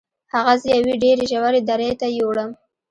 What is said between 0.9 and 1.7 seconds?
ډیرې ژورې